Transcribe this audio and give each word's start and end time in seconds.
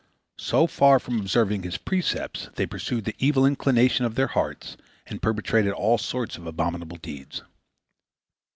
So 0.39 0.65
far 0.65 0.97
from 0.97 1.19
observing 1.19 1.61
his 1.61 1.77
precepts, 1.77 2.49
they 2.55 2.65
pursued 2.65 3.05
the 3.05 3.13
evil 3.19 3.45
inclination 3.45 4.03
of 4.03 4.15
their 4.15 4.25
hearts, 4.25 4.75
and 5.05 5.21
perpetrated 5.21 5.73
all 5.73 5.99
sorts 5.99 6.37
of 6.39 6.47
abominable 6.47 6.97
deeds. 6.97 7.43